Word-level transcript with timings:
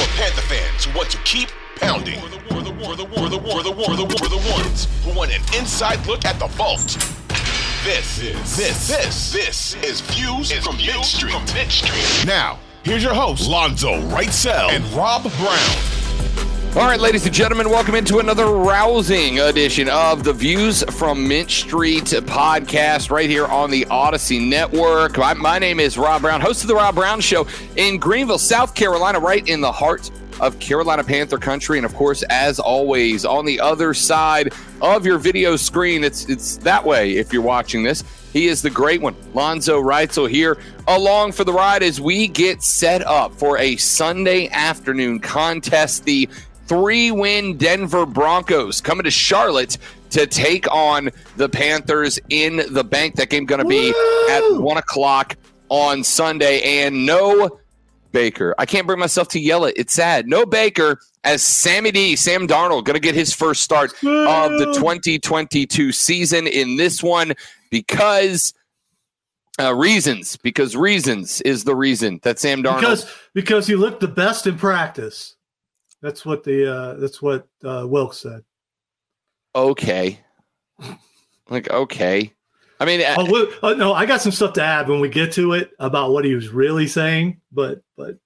For 0.00 0.16
Panther 0.16 0.40
fans 0.40 0.84
who 0.86 0.96
want 0.96 1.10
to 1.10 1.18
keep 1.24 1.50
pounding. 1.76 2.18
For 2.20 2.28
the, 2.30 2.38
for 2.38 2.62
the, 2.62 2.72
for 2.72 2.96
the, 2.96 3.06
for 3.06 3.28
the, 3.28 3.38
for 3.38 3.62
the, 3.62 3.72
for 3.84 3.96
the, 3.96 4.16
for 4.16 4.28
the 4.30 4.52
ones 4.56 4.88
who 5.04 5.12
want 5.12 5.30
an 5.30 5.42
inside 5.58 6.06
look 6.06 6.24
at 6.24 6.38
the 6.38 6.46
vault. 6.46 6.96
This, 7.84 8.16
this, 8.18 8.56
this, 8.56 8.88
this, 8.88 9.32
this 9.32 9.74
is 9.84 10.00
Views 10.00 10.52
from 10.64 10.78
Mint 10.78 11.04
Street. 11.04 11.32
From 11.32 11.44
Mint 11.54 11.70
Street. 11.70 12.26
Now, 12.26 12.58
here's 12.82 13.02
your 13.02 13.12
host, 13.12 13.46
Lonzo 13.46 14.00
Wrightsell 14.08 14.70
and 14.70 14.84
Rob 14.94 15.22
Brown. 15.22 16.59
All 16.76 16.86
right, 16.86 17.00
ladies 17.00 17.26
and 17.26 17.34
gentlemen, 17.34 17.68
welcome 17.68 17.96
into 17.96 18.20
another 18.20 18.46
rousing 18.46 19.40
edition 19.40 19.88
of 19.88 20.22
the 20.22 20.32
Views 20.32 20.84
from 20.84 21.26
Mint 21.26 21.50
Street 21.50 22.04
podcast 22.04 23.10
right 23.10 23.28
here 23.28 23.46
on 23.46 23.72
the 23.72 23.84
Audacy 23.86 24.40
Network. 24.40 25.18
My, 25.18 25.34
my, 25.34 25.58
name 25.58 25.80
is 25.80 25.98
Rob 25.98 26.22
Brown, 26.22 26.40
host 26.40 26.62
of 26.62 26.68
the 26.68 26.76
Rob 26.76 26.94
Brown 26.94 27.20
Show 27.20 27.48
in 27.74 27.98
Greenville, 27.98 28.38
South 28.38 28.76
Carolina, 28.76 29.18
right 29.18 29.46
in 29.48 29.60
the 29.60 29.72
heart 29.72 30.12
of 30.38 30.60
Carolina 30.60 31.02
Panther 31.02 31.38
country. 31.38 31.76
And 31.76 31.84
of 31.84 31.92
course, 31.96 32.22
as 32.30 32.60
always, 32.60 33.24
on 33.24 33.44
the 33.46 33.58
other 33.58 33.92
side 33.92 34.52
of 34.80 35.04
your 35.04 35.18
video 35.18 35.56
screen, 35.56 36.04
it's 36.04 36.28
it's 36.28 36.56
that 36.58 36.84
way 36.84 37.16
if 37.16 37.32
you're 37.32 37.42
watching 37.42 37.82
this. 37.82 38.04
He 38.32 38.46
is 38.46 38.62
the 38.62 38.70
great 38.70 39.00
one, 39.00 39.16
Lonzo 39.34 39.82
Wrightsell 39.82 40.30
here, 40.30 40.56
along 40.86 41.32
for 41.32 41.42
the 41.42 41.52
ride 41.52 41.82
as 41.82 42.00
we 42.00 42.28
get 42.28 42.62
set 42.62 43.04
up 43.04 43.34
for 43.34 43.58
a 43.58 43.76
Sunday 43.76 44.48
afternoon 44.50 45.18
contest. 45.18 46.04
The 46.04 46.28
three 46.70 47.10
win 47.10 47.56
Denver 47.56 48.06
Broncos 48.06 48.80
coming 48.80 49.02
to 49.02 49.10
Charlotte 49.10 49.76
to 50.10 50.24
take 50.24 50.70
on 50.72 51.10
the 51.36 51.48
Panthers 51.48 52.20
in 52.28 52.62
the 52.70 52.84
bank. 52.84 53.16
That 53.16 53.28
game 53.28 53.44
going 53.44 53.60
to 53.60 53.66
be 53.66 53.90
Woo! 53.90 54.28
at 54.30 54.62
one 54.62 54.76
o'clock 54.76 55.36
on 55.68 56.04
Sunday. 56.04 56.60
And 56.84 57.04
no 57.04 57.58
Baker. 58.12 58.54
I 58.56 58.66
can't 58.66 58.86
bring 58.86 59.00
myself 59.00 59.26
to 59.30 59.40
yell 59.40 59.64
it. 59.64 59.74
It's 59.76 59.92
sad. 59.92 60.28
No 60.28 60.46
Baker 60.46 61.00
as 61.24 61.42
Sammy 61.42 61.90
D, 61.90 62.14
Sam 62.14 62.46
Darnold, 62.46 62.84
going 62.84 62.94
to 62.94 63.00
get 63.00 63.16
his 63.16 63.34
first 63.34 63.62
start 63.62 63.92
Woo! 64.00 64.28
of 64.28 64.52
the 64.52 64.66
2022 64.66 65.90
season 65.90 66.46
in 66.46 66.76
this 66.76 67.02
one 67.02 67.34
because. 67.70 68.54
Uh, 69.58 69.74
reasons, 69.74 70.38
because 70.38 70.74
reasons 70.74 71.42
is 71.42 71.64
the 71.64 71.76
reason 71.76 72.18
that 72.22 72.38
Sam 72.38 72.62
Darnold 72.62 72.80
because 72.80 73.16
because 73.34 73.66
he 73.66 73.76
looked 73.76 74.00
the 74.00 74.08
best 74.08 74.46
in 74.46 74.56
practice. 74.56 75.36
That's 76.02 76.24
what 76.24 76.44
the 76.44 76.72
uh, 76.72 76.94
that's 76.94 77.20
what 77.20 77.46
uh, 77.64 77.86
Wilks 77.88 78.18
said. 78.18 78.42
Okay, 79.54 80.20
like 81.48 81.70
okay. 81.70 82.32
I 82.78 82.86
mean, 82.86 83.02
oh, 83.04 83.52
uh, 83.62 83.74
no, 83.74 83.92
I 83.92 84.06
got 84.06 84.22
some 84.22 84.32
stuff 84.32 84.54
to 84.54 84.62
add 84.62 84.88
when 84.88 85.00
we 85.00 85.10
get 85.10 85.32
to 85.32 85.52
it 85.52 85.72
about 85.78 86.12
what 86.12 86.24
he 86.24 86.34
was 86.34 86.48
really 86.48 86.86
saying, 86.86 87.40
but 87.52 87.82
but 87.96 88.16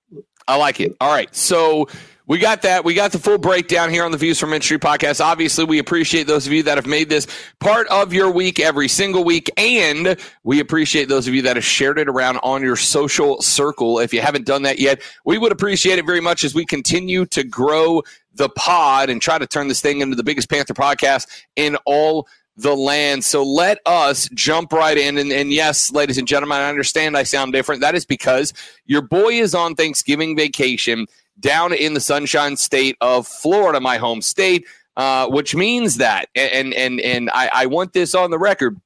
I 0.47 0.57
like 0.57 0.81
it. 0.81 0.97
All 1.01 1.13
right, 1.13 1.35
so 1.35 1.89
we 2.27 2.39
got 2.39 2.63
that. 2.63 2.85
We 2.85 2.95
got 2.95 3.13
the 3.13 3.19
full 3.19 3.37
breakdown 3.37 3.91
here 3.91 4.03
on 4.03 4.11
the 4.11 4.17
Views 4.17 4.39
from 4.39 4.59
Street 4.63 4.81
podcast. 4.81 5.23
Obviously, 5.23 5.65
we 5.65 5.79
appreciate 5.79 6.27
those 6.27 6.47
of 6.47 6.55
you 6.55 6.63
that 6.63 6.79
have 6.79 6.87
made 6.87 7.11
this 7.11 7.27
part 7.61 7.87
of 7.89 8.15
your 8.15 8.31
week 8.31 8.59
every 8.59 8.89
single 8.89 9.25
week. 9.25 9.51
And 9.59 10.17
we 10.43 10.59
appreciate 10.59 11.11
those 11.11 11.29
of 11.29 11.35
you 11.35 11.43
that 11.43 11.57
have 11.57 11.65
shared 11.65 11.99
it 11.99 12.09
around 12.09 12.39
on 12.39 12.63
your 12.63 12.77
social 12.77 13.43
circle. 13.43 13.99
If 13.99 14.15
you 14.15 14.23
haven't 14.23 14.47
done 14.47 14.63
that 14.63 14.79
yet, 14.79 15.03
we 15.27 15.37
would 15.37 15.53
appreciate 15.53 15.99
it 15.99 16.07
very 16.07 16.21
much 16.21 16.45
as 16.45 16.55
we 16.55 16.65
continue 16.65 17.27
to 17.27 17.45
grow 17.45 18.03
the 18.35 18.49
pod 18.49 19.11
and 19.11 19.21
try 19.21 19.39
to 19.39 19.47
turn 19.47 19.69
this 19.69 19.83
thing 19.83 20.01
into 20.01 20.17
the 20.17 20.25
biggest 20.25 20.49
Panther 20.49 20.75
podcast 20.75 21.27
in 21.57 21.77
all 21.85 22.27
the 22.57 22.75
land. 22.75 23.25
So 23.25 23.43
let 23.43 23.79
us 23.87 24.29
jump 24.35 24.73
right 24.73 24.97
in. 24.97 25.19
And, 25.19 25.33
and, 25.33 25.53
yes, 25.53 25.91
ladies 25.91 26.19
and 26.19 26.29
gentlemen, 26.29 26.59
I 26.59 26.69
understand 26.69 27.17
I 27.17 27.25
sound 27.25 27.53
different. 27.53 27.81
That 27.81 27.95
is 27.95 28.05
because 28.05 28.53
your 28.87 29.03
boy 29.03 29.35
is 29.35 29.55
on 29.55 29.75
Thanksgiving 29.75 30.37
vacation 30.37 31.07
down 31.41 31.73
in 31.73 31.95
the 31.95 32.01
sunshine 32.01 32.57
state 32.57 32.97
of 33.01 33.27
Florida, 33.27 33.81
my 33.81 33.97
home 33.97 34.23
state, 34.23 34.67
uh, 34.97 35.27
which 35.29 35.55
means 35.57 35.97
that, 35.97 36.29
and 36.37 36.73
and 36.73 37.01
and 37.01 37.29
I, 37.31 37.51
I 37.53 37.67
want 37.67 37.93
this 37.93 38.15
on 38.15 38.31
the 38.31 38.39
record. 38.39 38.81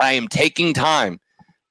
I 0.00 0.12
am 0.12 0.28
taking 0.28 0.72
time 0.72 1.20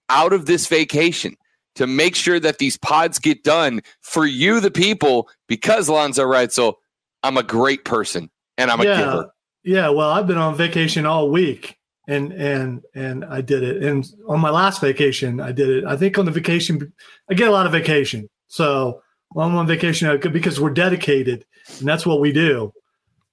out 0.09 0.33
of 0.33 0.45
this 0.45 0.67
vacation 0.67 1.35
to 1.75 1.87
make 1.87 2.15
sure 2.15 2.39
that 2.39 2.57
these 2.57 2.77
pods 2.77 3.19
get 3.19 3.43
done 3.43 3.81
for 4.01 4.25
you, 4.25 4.59
the 4.59 4.71
people, 4.71 5.29
because 5.47 5.89
Lonzo 5.89 6.23
Wrightsell, 6.23 6.75
I'm 7.23 7.37
a 7.37 7.43
great 7.43 7.85
person 7.85 8.29
and 8.57 8.69
I'm 8.69 8.81
a 8.81 8.83
yeah, 8.83 8.97
giver. 8.97 9.31
Yeah, 9.67 9.89
well, 9.89 10.09
I've 10.09 10.27
been 10.27 10.37
on 10.37 10.55
vacation 10.55 11.05
all 11.05 11.29
week 11.29 11.77
and 12.07 12.31
and 12.31 12.83
and 12.95 13.25
I 13.25 13.41
did 13.41 13.63
it. 13.63 13.83
And 13.83 14.09
on 14.27 14.39
my 14.39 14.49
last 14.49 14.81
vacation, 14.81 15.39
I 15.39 15.51
did 15.51 15.69
it. 15.69 15.85
I 15.85 15.97
think 15.97 16.17
on 16.17 16.25
the 16.25 16.31
vacation, 16.31 16.93
I 17.29 17.33
get 17.33 17.49
a 17.49 17.51
lot 17.51 17.65
of 17.65 17.71
vacation, 17.71 18.29
so 18.47 19.01
well, 19.33 19.47
I'm 19.47 19.55
on 19.55 19.67
vacation 19.67 20.17
because 20.31 20.59
we're 20.59 20.69
dedicated, 20.69 21.45
and 21.79 21.87
that's 21.87 22.05
what 22.05 22.21
we 22.21 22.31
do. 22.31 22.73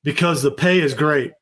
Because 0.03 0.43
the 0.43 0.51
pay 0.51 0.81
is 0.81 0.93
great. 0.93 1.33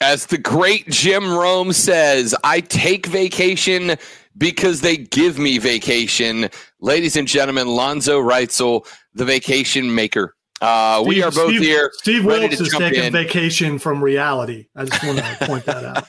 As 0.00 0.26
the 0.26 0.38
great 0.38 0.86
Jim 0.88 1.32
Rome 1.32 1.72
says, 1.72 2.34
I 2.44 2.60
take 2.60 3.06
vacation 3.06 3.96
because 4.36 4.80
they 4.80 4.96
give 4.96 5.38
me 5.38 5.58
vacation. 5.58 6.50
Ladies 6.80 7.16
and 7.16 7.26
gentlemen, 7.26 7.68
Lonzo 7.68 8.20
Wrightsell, 8.20 8.86
the 9.14 9.24
vacation 9.24 9.94
maker. 9.94 10.34
Uh, 10.62 10.98
Steve, 10.98 11.08
we 11.08 11.22
are 11.24 11.30
both 11.32 11.48
Steve, 11.48 11.60
here. 11.60 11.90
Steve 11.94 12.24
Wilks 12.24 12.60
is 12.60 12.72
taking 12.72 13.02
in. 13.04 13.12
vacation 13.12 13.80
from 13.80 14.02
reality. 14.02 14.68
I 14.76 14.84
just 14.84 15.04
want 15.04 15.18
to 15.18 15.36
point 15.46 15.64
that 15.64 15.84
out. 15.84 16.04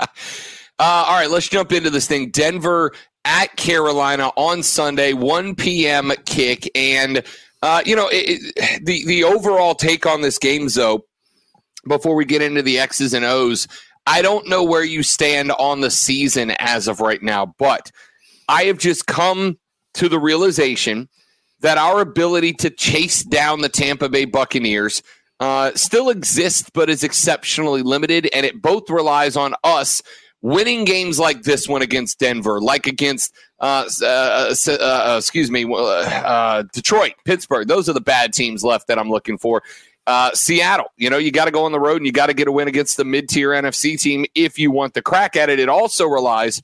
uh, 0.00 0.06
all 0.78 1.14
right, 1.14 1.30
let's 1.30 1.48
jump 1.48 1.70
into 1.70 1.88
this 1.88 2.08
thing. 2.08 2.30
Denver 2.30 2.92
at 3.24 3.54
Carolina 3.56 4.32
on 4.36 4.64
Sunday, 4.64 5.12
1 5.12 5.54
p.m. 5.54 6.12
kick. 6.24 6.68
And, 6.74 7.22
uh, 7.62 7.82
you 7.86 7.94
know, 7.94 8.08
it, 8.08 8.52
it, 8.56 8.84
the, 8.84 9.06
the 9.06 9.22
overall 9.22 9.76
take 9.76 10.04
on 10.04 10.20
this 10.20 10.38
game, 10.38 10.66
though, 10.66 11.04
before 11.86 12.16
we 12.16 12.24
get 12.24 12.42
into 12.42 12.62
the 12.62 12.80
X's 12.80 13.14
and 13.14 13.24
O's, 13.24 13.68
I 14.04 14.20
don't 14.20 14.48
know 14.48 14.64
where 14.64 14.84
you 14.84 15.04
stand 15.04 15.52
on 15.52 15.80
the 15.80 15.92
season 15.92 16.52
as 16.58 16.88
of 16.88 17.00
right 17.00 17.22
now, 17.22 17.54
but 17.56 17.92
I 18.48 18.64
have 18.64 18.78
just 18.78 19.06
come 19.06 19.58
to 19.94 20.08
the 20.08 20.18
realization 20.18 21.08
that 21.60 21.78
our 21.78 22.00
ability 22.00 22.52
to 22.52 22.70
chase 22.70 23.22
down 23.22 23.60
the 23.60 23.68
Tampa 23.68 24.08
Bay 24.08 24.24
Buccaneers 24.24 25.02
uh, 25.40 25.72
still 25.74 26.10
exists, 26.10 26.70
but 26.72 26.90
is 26.90 27.04
exceptionally 27.04 27.82
limited. 27.82 28.28
And 28.32 28.46
it 28.46 28.60
both 28.60 28.88
relies 28.90 29.36
on 29.36 29.54
us 29.64 30.02
winning 30.42 30.84
games 30.84 31.18
like 31.18 31.42
this 31.42 31.68
one 31.68 31.82
against 31.82 32.18
Denver, 32.18 32.60
like 32.60 32.86
against 32.86 33.32
uh, 33.60 33.88
uh, 34.02 34.54
uh, 34.68 34.72
uh 34.72 35.16
excuse 35.18 35.50
me, 35.50 35.66
uh, 35.68 36.62
Detroit, 36.72 37.14
Pittsburgh. 37.24 37.68
Those 37.68 37.88
are 37.88 37.94
the 37.94 38.00
bad 38.00 38.32
teams 38.32 38.62
left 38.62 38.86
that 38.88 38.98
I'm 38.98 39.10
looking 39.10 39.38
for. 39.38 39.62
Seattle, 40.34 40.92
you 40.96 41.10
know, 41.10 41.18
you 41.18 41.32
got 41.32 41.46
to 41.46 41.50
go 41.50 41.64
on 41.64 41.72
the 41.72 41.80
road 41.80 41.96
and 41.96 42.06
you 42.06 42.12
got 42.12 42.26
to 42.26 42.34
get 42.34 42.46
a 42.46 42.52
win 42.52 42.68
against 42.68 42.96
the 42.96 43.04
mid 43.04 43.28
tier 43.28 43.50
NFC 43.50 44.00
team 44.00 44.24
if 44.34 44.58
you 44.58 44.70
want 44.70 44.94
the 44.94 45.02
crack 45.02 45.36
at 45.36 45.48
it. 45.48 45.58
It 45.58 45.68
also 45.68 46.06
relies 46.06 46.62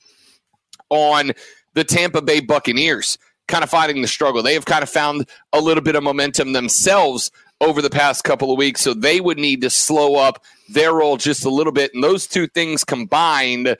on 0.89 1.33
the 1.73 1.83
Tampa 1.83 2.21
Bay 2.21 2.39
Buccaneers 2.39 3.17
kind 3.47 3.63
of 3.63 3.69
fighting 3.69 4.01
the 4.01 4.07
struggle. 4.07 4.41
They 4.41 4.53
have 4.53 4.65
kind 4.65 4.83
of 4.83 4.89
found 4.89 5.27
a 5.51 5.59
little 5.59 5.83
bit 5.83 5.95
of 5.95 6.03
momentum 6.03 6.53
themselves 6.53 7.31
over 7.61 7.81
the 7.81 7.89
past 7.89 8.23
couple 8.23 8.51
of 8.51 8.57
weeks. 8.57 8.81
So 8.81 8.93
they 8.93 9.21
would 9.21 9.37
need 9.37 9.61
to 9.61 9.69
slow 9.69 10.15
up 10.15 10.43
their 10.69 10.93
role 10.93 11.17
just 11.17 11.45
a 11.45 11.49
little 11.49 11.73
bit. 11.73 11.93
And 11.93 12.03
those 12.03 12.27
two 12.27 12.47
things 12.47 12.83
combined 12.83 13.77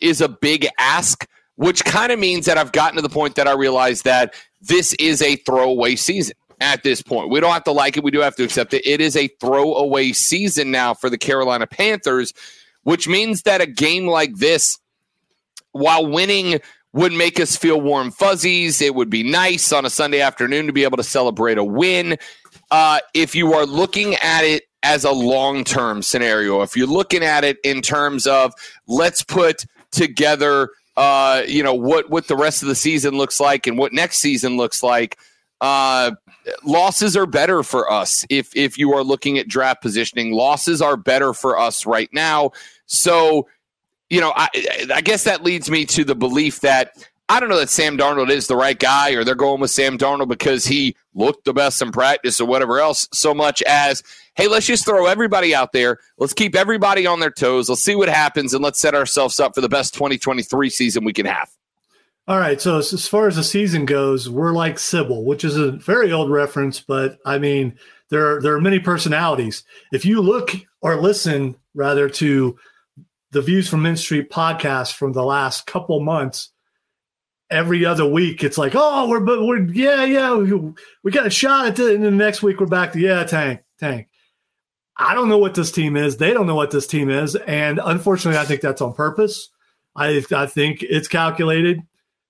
is 0.00 0.20
a 0.20 0.28
big 0.28 0.66
ask, 0.78 1.28
which 1.56 1.84
kind 1.84 2.12
of 2.12 2.18
means 2.18 2.46
that 2.46 2.58
I've 2.58 2.72
gotten 2.72 2.96
to 2.96 3.02
the 3.02 3.08
point 3.08 3.36
that 3.36 3.46
I 3.48 3.52
realize 3.52 4.02
that 4.02 4.34
this 4.60 4.94
is 4.94 5.22
a 5.22 5.36
throwaway 5.36 5.96
season 5.96 6.34
at 6.60 6.82
this 6.82 7.02
point. 7.02 7.30
We 7.30 7.40
don't 7.40 7.52
have 7.52 7.64
to 7.64 7.72
like 7.72 7.96
it. 7.96 8.04
We 8.04 8.10
do 8.10 8.20
have 8.20 8.36
to 8.36 8.44
accept 8.44 8.72
it. 8.72 8.86
It 8.86 9.00
is 9.00 9.16
a 9.16 9.28
throwaway 9.40 10.12
season 10.12 10.70
now 10.70 10.94
for 10.94 11.10
the 11.10 11.18
Carolina 11.18 11.66
Panthers, 11.66 12.32
which 12.82 13.08
means 13.08 13.42
that 13.42 13.60
a 13.60 13.66
game 13.66 14.06
like 14.06 14.36
this, 14.36 14.78
while 15.72 16.06
winning 16.06 16.60
would 16.92 17.12
make 17.12 17.40
us 17.40 17.56
feel 17.56 17.80
warm 17.80 18.10
fuzzies. 18.10 18.82
It 18.82 18.94
would 18.94 19.10
be 19.10 19.22
nice 19.22 19.72
on 19.72 19.84
a 19.84 19.90
Sunday 19.90 20.20
afternoon 20.20 20.66
to 20.66 20.72
be 20.72 20.84
able 20.84 20.98
to 20.98 21.04
celebrate 21.04 21.58
a 21.58 21.64
win. 21.64 22.18
Uh, 22.70 23.00
if 23.14 23.34
you 23.34 23.54
are 23.54 23.66
looking 23.66 24.14
at 24.16 24.44
it 24.44 24.64
as 24.82 25.04
a 25.04 25.12
long 25.12 25.64
term 25.64 26.02
scenario, 26.02 26.62
if 26.62 26.76
you're 26.76 26.86
looking 26.86 27.22
at 27.22 27.44
it 27.44 27.58
in 27.64 27.82
terms 27.82 28.26
of 28.26 28.52
let's 28.86 29.22
put 29.22 29.64
together, 29.90 30.70
uh, 30.96 31.42
you 31.46 31.62
know, 31.62 31.74
what 31.74 32.10
what 32.10 32.28
the 32.28 32.36
rest 32.36 32.62
of 32.62 32.68
the 32.68 32.74
season 32.74 33.16
looks 33.16 33.40
like 33.40 33.66
and 33.66 33.78
what 33.78 33.92
next 33.92 34.18
season 34.18 34.56
looks 34.56 34.82
like. 34.82 35.18
Uh, 35.60 36.10
losses 36.64 37.16
are 37.16 37.24
better 37.24 37.62
for 37.62 37.90
us 37.90 38.26
if 38.28 38.54
if 38.56 38.76
you 38.76 38.92
are 38.92 39.04
looking 39.04 39.38
at 39.38 39.48
draft 39.48 39.80
positioning. 39.80 40.32
Losses 40.32 40.82
are 40.82 40.96
better 40.96 41.32
for 41.32 41.58
us 41.58 41.86
right 41.86 42.10
now. 42.12 42.50
So 42.86 43.46
you 44.12 44.20
know, 44.20 44.34
I, 44.36 44.48
I 44.94 45.00
guess 45.00 45.24
that 45.24 45.42
leads 45.42 45.70
me 45.70 45.86
to 45.86 46.04
the 46.04 46.14
belief 46.14 46.60
that 46.60 47.08
I 47.30 47.40
don't 47.40 47.48
know 47.48 47.58
that 47.58 47.70
Sam 47.70 47.96
Darnold 47.96 48.28
is 48.28 48.46
the 48.46 48.56
right 48.56 48.78
guy 48.78 49.12
or 49.12 49.24
they're 49.24 49.34
going 49.34 49.58
with 49.58 49.70
Sam 49.70 49.96
Darnold 49.96 50.28
because 50.28 50.66
he 50.66 50.94
looked 51.14 51.46
the 51.46 51.54
best 51.54 51.80
in 51.80 51.92
practice 51.92 52.38
or 52.38 52.46
whatever 52.46 52.78
else, 52.78 53.08
so 53.14 53.32
much 53.32 53.62
as, 53.62 54.02
hey, 54.34 54.48
let's 54.48 54.66
just 54.66 54.84
throw 54.84 55.06
everybody 55.06 55.54
out 55.54 55.72
there. 55.72 55.96
Let's 56.18 56.34
keep 56.34 56.54
everybody 56.54 57.06
on 57.06 57.20
their 57.20 57.30
toes. 57.30 57.70
Let's 57.70 57.82
see 57.82 57.94
what 57.94 58.10
happens 58.10 58.52
and 58.52 58.62
let's 58.62 58.82
set 58.82 58.94
ourselves 58.94 59.40
up 59.40 59.54
for 59.54 59.62
the 59.62 59.68
best 59.70 59.94
2023 59.94 60.68
season 60.68 61.04
we 61.04 61.14
can 61.14 61.24
have. 61.24 61.48
All 62.28 62.38
right. 62.38 62.60
So, 62.60 62.78
as 62.78 63.08
far 63.08 63.28
as 63.28 63.36
the 63.36 63.42
season 63.42 63.86
goes, 63.86 64.28
we're 64.28 64.52
like 64.52 64.78
Sybil, 64.78 65.24
which 65.24 65.42
is 65.42 65.56
a 65.56 65.72
very 65.72 66.12
old 66.12 66.30
reference, 66.30 66.80
but 66.80 67.18
I 67.24 67.38
mean, 67.38 67.78
there 68.10 68.36
are, 68.36 68.42
there 68.42 68.54
are 68.54 68.60
many 68.60 68.78
personalities. 68.78 69.64
If 69.90 70.04
you 70.04 70.20
look 70.20 70.50
or 70.82 71.00
listen 71.00 71.56
rather 71.74 72.10
to 72.10 72.58
the 73.32 73.42
Views 73.42 73.68
from 73.68 73.82
Mint 73.82 73.98
Street 73.98 74.30
podcast 74.30 74.92
from 74.92 75.12
the 75.12 75.24
last 75.24 75.66
couple 75.66 76.00
months, 76.00 76.50
every 77.50 77.84
other 77.84 78.06
week 78.06 78.44
it's 78.44 78.58
like, 78.58 78.72
oh, 78.74 79.08
we're 79.08 79.20
but 79.20 79.42
we're 79.44 79.64
yeah 79.72 80.04
yeah 80.04 80.34
we, 80.34 80.72
we 81.02 81.10
got 81.10 81.26
a 81.26 81.30
shot 81.30 81.66
at 81.66 81.78
it, 81.78 81.94
and 81.94 82.04
then 82.04 82.16
the 82.16 82.24
next 82.24 82.42
week 82.42 82.60
we're 82.60 82.66
back 82.66 82.92
to 82.92 83.00
yeah 83.00 83.24
tank 83.24 83.62
tank. 83.80 84.08
I 84.96 85.14
don't 85.14 85.30
know 85.30 85.38
what 85.38 85.54
this 85.54 85.72
team 85.72 85.96
is. 85.96 86.18
They 86.18 86.34
don't 86.34 86.46
know 86.46 86.54
what 86.54 86.70
this 86.70 86.86
team 86.86 87.10
is, 87.10 87.34
and 87.34 87.80
unfortunately, 87.82 88.38
I 88.38 88.44
think 88.44 88.60
that's 88.60 88.82
on 88.82 88.92
purpose. 88.92 89.48
I 89.96 90.22
I 90.30 90.46
think 90.46 90.82
it's 90.82 91.08
calculated. 91.08 91.80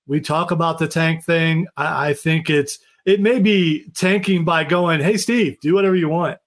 We 0.06 0.20
talk 0.20 0.50
about 0.52 0.78
the 0.78 0.88
tank 0.88 1.24
thing. 1.24 1.66
I, 1.76 2.10
I 2.10 2.14
think 2.14 2.48
it's 2.48 2.78
it 3.04 3.20
may 3.20 3.40
be 3.40 3.90
tanking 3.94 4.44
by 4.44 4.62
going, 4.62 5.00
hey 5.00 5.16
Steve, 5.16 5.58
do 5.60 5.74
whatever 5.74 5.96
you 5.96 6.08
want, 6.08 6.38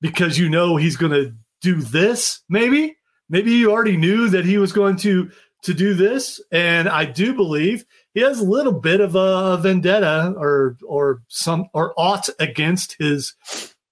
because 0.00 0.38
you 0.38 0.48
know 0.48 0.76
he's 0.76 0.96
going 0.96 1.12
to 1.12 1.34
do 1.60 1.80
this 1.80 2.40
maybe 2.48 2.96
maybe 3.32 3.50
you 3.50 3.72
already 3.72 3.96
knew 3.96 4.28
that 4.28 4.44
he 4.44 4.58
was 4.58 4.70
going 4.70 4.96
to 4.98 5.32
to 5.62 5.74
do 5.74 5.94
this, 5.94 6.40
and 6.50 6.88
I 6.88 7.04
do 7.04 7.34
believe 7.34 7.84
he 8.14 8.20
has 8.20 8.40
a 8.40 8.44
little 8.44 8.72
bit 8.72 9.00
of 9.00 9.16
a 9.16 9.56
vendetta 9.56 10.34
or 10.36 10.76
or 10.86 11.22
some 11.26 11.66
or 11.72 11.94
ought 11.96 12.28
against 12.38 12.96
his 12.98 13.34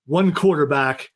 one 0.07 0.33
quarterback, 0.33 1.11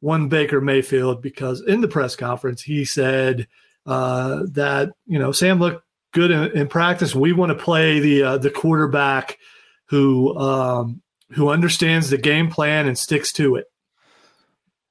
one 0.00 0.28
Baker 0.28 0.60
Mayfield, 0.60 1.22
because 1.22 1.60
in 1.62 1.80
the 1.80 1.88
press 1.88 2.14
conference 2.14 2.62
he 2.62 2.84
said 2.84 3.48
uh, 3.86 4.42
that 4.52 4.90
you 5.06 5.18
know 5.18 5.32
Sam 5.32 5.58
looked 5.58 5.84
good 6.12 6.30
in, 6.30 6.50
in 6.52 6.68
practice. 6.68 7.14
We 7.14 7.32
want 7.32 7.50
to 7.50 7.64
play 7.64 7.98
the 7.98 8.22
uh, 8.22 8.38
the 8.38 8.50
quarterback 8.50 9.38
who 9.86 10.36
um, 10.36 11.00
who 11.30 11.48
understands 11.48 12.10
the 12.10 12.18
game 12.18 12.50
plan 12.50 12.86
and 12.86 12.98
sticks 12.98 13.32
to 13.34 13.56
it. 13.56 13.66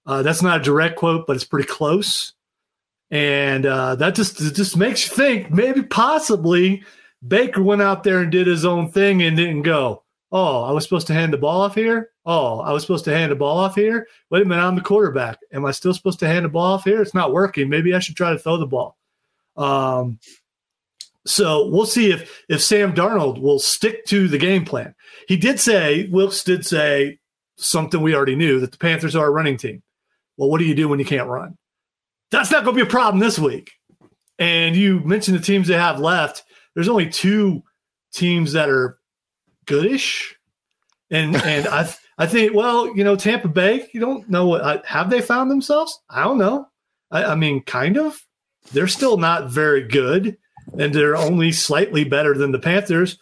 Uh, 0.06 0.22
that's 0.22 0.42
not 0.42 0.62
a 0.62 0.64
direct 0.64 0.96
quote, 0.98 1.26
but 1.28 1.36
it's 1.36 1.46
pretty 1.46 1.68
close 1.68 2.34
and 3.12 3.66
uh, 3.66 3.96
that 3.96 4.16
just 4.16 4.38
just 4.56 4.78
makes 4.78 5.07
you 5.07 5.16
think 5.16 5.52
maybe 5.52 5.84
possibly 5.84 6.84
Baker 7.25 7.62
went 7.62 7.81
out 7.81 8.04
there 8.04 8.19
and 8.19 8.31
did 8.31 8.48
his 8.48 8.66
own 8.66 8.92
thing 8.92 9.22
and 9.22 9.38
didn't 9.38 9.63
go. 9.63 10.04
Oh, 10.31 10.63
I 10.63 10.72
was 10.72 10.84
supposed 10.84 11.07
to 11.07 11.13
hand 11.13 11.34
the 11.34 11.38
ball 11.38 11.62
off 11.62 11.75
here. 11.75 12.10
Oh, 12.25 12.60
I 12.60 12.72
was 12.74 12.81
supposed 12.81 13.06
to 13.06 13.16
hand 13.16 13.31
the 13.31 13.36
ball 13.36 13.60
off 13.60 13.75
here. 13.75 14.07
Wait 14.30 14.42
a 14.42 14.46
minute, 14.46 14.62
I'm 14.62 14.75
the 14.75 14.81
quarterback. 14.81 15.38
Am 15.54 15.66
I 15.66 15.72
still 15.72 15.94
supposed 15.94 16.19
to 16.19 16.28
hand 16.28 16.46
the 16.46 16.50
ball 16.50 16.74
off 16.74 16.84
here? 16.84 17.02
It's 17.02 17.13
not 17.13 17.31
working. 17.31 17.69
Maybe 17.69 17.94
I 17.94 18.00
should 18.00 18.16
try 18.16 18.31
to 18.31 18.40
throw 18.40 18.57
the 18.57 18.66
ball. 18.66 18.98
Um, 19.56 20.19
so 21.25 21.68
we'll 21.68 21.86
see 21.86 22.12
if 22.12 22.44
if 22.50 22.62
Sam 22.62 22.94
Darnold 22.94 23.40
will 23.40 23.60
stick 23.60 24.06
to 24.06 24.28
the 24.28 24.38
game 24.38 24.66
plan. 24.66 24.96
He 25.28 25.38
did 25.38 25.60
say 25.60 26.07
Wilks 26.07 26.44
did 26.44 26.66
say 26.66 27.19
something 27.57 28.02
we 28.02 28.16
already 28.16 28.36
knew 28.36 28.60
that 28.60 28.72
the 28.72 28.78
Panthers 28.78 29.16
are 29.16 29.28
a 29.28 29.31
running 29.31 29.57
team. 29.57 29.81
Well, 30.38 30.50
what 30.50 30.60
do 30.60 30.66
you 30.66 30.75
do 30.75 30.90
when 30.90 31.00
you 31.00 31.06
can't 31.06 31.30
run? 31.30 31.57
That's 32.31 32.51
not 32.51 32.63
going 32.63 32.75
to 32.75 32.83
be 32.83 32.88
a 32.88 32.92
problem 32.92 33.19
this 33.19 33.39
week. 33.39 33.72
And 34.38 34.75
you 34.75 35.00
mentioned 35.01 35.38
the 35.38 35.42
teams 35.42 35.68
they 35.68 35.75
have 35.75 36.00
left. 36.00 36.44
There's 36.74 36.89
only 36.89 37.10
two 37.10 37.63
teams 38.13 38.54
that 38.54 38.69
are 38.69 39.00
goodish, 39.66 40.36
and 41.10 41.36
and 41.44 41.68
I 41.68 41.94
I 42.18 42.27
think 42.27 42.54
well 42.54 42.95
you 42.95 43.04
know 43.04 43.16
Tampa 43.16 43.48
Bay. 43.48 43.88
You 43.94 44.00
don't 44.00 44.30
know 44.30 44.48
what 44.48 44.86
have 44.86 45.10
they 45.10 45.22
found 45.22 45.50
themselves? 45.50 45.98
I 46.10 46.24
don't 46.24 46.38
know. 46.38 46.68
I, 47.12 47.24
I 47.25 47.36
mean, 47.36 47.62
kind 47.63 47.98
of. 47.98 48.19
They're 48.74 48.88
still 48.88 49.18
not 49.18 49.51
very 49.51 49.88
good, 49.88 50.38
and 50.78 50.94
they're 50.94 51.16
only 51.16 51.51
slightly 51.51 52.04
better 52.04 52.36
than 52.36 52.51
the 52.51 52.60
Panthers. 52.60 53.19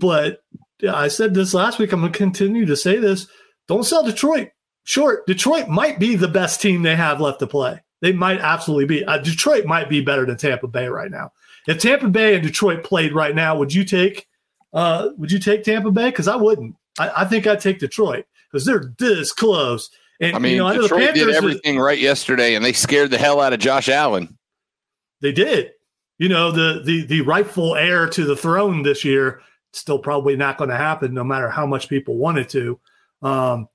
But 0.00 0.42
I 0.88 1.08
said 1.08 1.34
this 1.34 1.52
last 1.52 1.78
week. 1.78 1.92
I'm 1.92 2.00
going 2.00 2.12
to 2.12 2.18
continue 2.18 2.64
to 2.64 2.76
say 2.76 2.96
this. 2.96 3.26
Don't 3.68 3.84
sell 3.84 4.02
Detroit 4.02 4.48
short. 4.84 5.26
Detroit 5.26 5.68
might 5.68 5.98
be 5.98 6.16
the 6.16 6.28
best 6.28 6.62
team 6.62 6.82
they 6.82 6.96
have 6.96 7.20
left 7.20 7.40
to 7.40 7.46
play. 7.46 7.82
They 8.02 8.12
might 8.12 8.40
absolutely 8.40 8.86
be. 8.86 9.04
Uh, 9.04 9.18
Detroit 9.18 9.64
might 9.64 9.88
be 9.88 10.00
better 10.00 10.26
than 10.26 10.36
Tampa 10.36 10.68
Bay 10.68 10.88
right 10.88 11.10
now. 11.10 11.32
If 11.66 11.78
Tampa 11.78 12.08
Bay 12.08 12.34
and 12.34 12.42
Detroit 12.42 12.84
played 12.84 13.12
right 13.12 13.34
now, 13.34 13.56
would 13.56 13.72
you 13.72 13.84
take? 13.84 14.26
Uh, 14.72 15.10
would 15.16 15.32
you 15.32 15.38
take 15.38 15.64
Tampa 15.64 15.90
Bay? 15.90 16.10
Because 16.10 16.28
I 16.28 16.36
wouldn't. 16.36 16.76
I, 16.98 17.22
I 17.22 17.24
think 17.24 17.46
I'd 17.46 17.60
take 17.60 17.78
Detroit 17.78 18.26
because 18.50 18.64
they're 18.64 18.92
this 18.98 19.32
close. 19.32 19.90
And 20.20 20.36
I 20.36 20.38
mean, 20.38 20.52
you 20.52 20.58
know, 20.58 20.80
Detroit 20.80 21.10
I 21.10 21.12
did 21.12 21.30
everything 21.30 21.78
right 21.78 21.98
yesterday, 21.98 22.54
and 22.54 22.64
they 22.64 22.72
scared 22.72 23.10
the 23.10 23.18
hell 23.18 23.40
out 23.40 23.52
of 23.52 23.58
Josh 23.58 23.88
Allen. 23.88 24.36
They 25.20 25.32
did. 25.32 25.72
You 26.18 26.28
know, 26.28 26.50
the 26.50 26.82
the 26.84 27.06
the 27.06 27.20
rightful 27.22 27.74
heir 27.74 28.08
to 28.08 28.24
the 28.24 28.36
throne 28.36 28.82
this 28.82 29.04
year 29.04 29.40
still 29.72 29.98
probably 29.98 30.36
not 30.36 30.58
going 30.58 30.70
to 30.70 30.76
happen, 30.76 31.14
no 31.14 31.24
matter 31.24 31.50
how 31.50 31.66
much 31.66 31.88
people 31.88 32.16
want 32.16 32.38
it 32.38 32.48
to. 32.50 32.80
Um, 33.22 33.68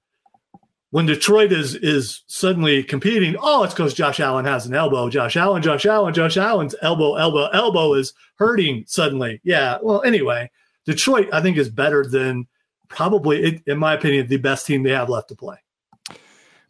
when 0.92 1.06
Detroit 1.06 1.52
is 1.52 1.76
is 1.76 2.22
suddenly 2.28 2.84
competing, 2.84 3.36
oh, 3.42 3.64
it's 3.64 3.74
because 3.74 3.94
Josh 3.94 4.20
Allen 4.20 4.46
has 4.46 4.66
an 4.66 4.76
elbow. 4.76 5.10
Josh 5.10 5.36
Allen, 5.36 5.64
Josh 5.64 5.86
Allen, 5.86 6.14
Josh 6.14 6.38
Allen's 6.38 6.76
elbow, 6.82 7.16
elbow, 7.16 7.48
elbow 7.48 7.94
is 7.94 8.14
hurting 8.36 8.84
suddenly. 8.88 9.42
Yeah. 9.44 9.78
Well, 9.82 10.04
anyway, 10.04 10.52
Detroit, 10.86 11.30
I 11.34 11.42
think, 11.42 11.58
is 11.58 11.70
better 11.70 12.06
than 12.06 12.48
probably, 12.90 13.64
in 13.66 13.78
my 13.78 13.94
opinion, 13.94 14.28
the 14.28 14.38
best 14.38 14.68
team 14.68 14.84
they 14.84 14.92
have 14.92 15.10
left 15.10 15.30
to 15.30 15.36
play. 15.36 15.58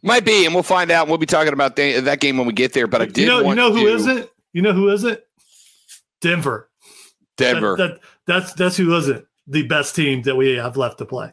Might 0.02 0.24
be, 0.24 0.44
and 0.46 0.54
we'll 0.54 0.64
find 0.64 0.90
out. 0.90 1.08
We'll 1.08 1.18
be 1.18 1.26
talking 1.26 1.52
about 1.52 1.76
that 1.76 2.20
game 2.20 2.36
when 2.36 2.46
we 2.46 2.52
get 2.52 2.72
there. 2.72 2.86
But 2.86 3.02
I 3.02 3.06
did. 3.06 3.18
You 3.18 3.26
know, 3.26 3.40
you 3.48 3.54
know 3.54 3.72
who 3.72 3.98
to, 3.98 4.14
not 4.14 4.28
You 4.52 4.62
know 4.62 4.72
who 4.72 4.88
isn't? 4.90 5.20
Denver. 6.20 6.70
Denver. 7.36 7.76
That, 7.76 7.88
that, 7.88 8.00
that's 8.26 8.52
that's 8.54 8.76
who 8.76 8.96
isn't 8.96 9.26
the 9.46 9.66
best 9.66 9.96
team 9.96 10.22
that 10.22 10.36
we 10.36 10.56
have 10.56 10.76
left 10.76 10.98
to 10.98 11.04
play. 11.04 11.32